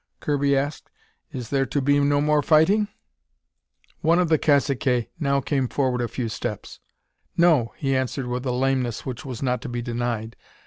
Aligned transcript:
Kirby 0.19 0.57
asked. 0.57 0.89
"There 1.31 1.63
is 1.63 1.69
to 1.69 1.79
be 1.79 1.99
no 1.99 2.21
more 2.21 2.41
fighting?" 2.41 2.87
One 3.99 4.17
of 4.17 4.29
the 4.29 4.39
caciques 4.39 5.09
now 5.19 5.41
came 5.41 5.67
forward 5.67 6.01
a 6.01 6.07
few 6.07 6.27
steps. 6.27 6.79
"No," 7.37 7.75
he 7.77 7.95
answered 7.95 8.25
with 8.25 8.43
a 8.47 8.51
lameness 8.51 9.05
which 9.05 9.25
was 9.25 9.43
not 9.43 9.61
to 9.61 9.69
be 9.69 9.83
denied. 9.83 10.35